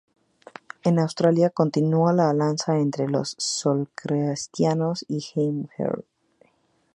[0.83, 6.03] En Austria continuó la alianza entre los socialcristianos y la Heimwehr.